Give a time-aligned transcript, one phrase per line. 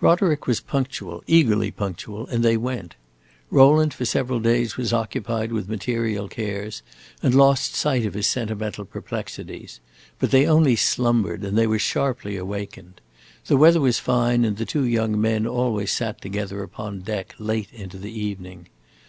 [0.00, 2.96] Roderick was punctual, eagerly punctual, and they went.
[3.48, 6.82] Rowland for several days was occupied with material cares,
[7.22, 9.78] and lost sight of his sentimental perplexities.
[10.18, 13.00] But they only slumbered, and they were sharply awakened.
[13.46, 17.68] The weather was fine, and the two young men always sat together upon deck late
[17.72, 18.66] into the evening.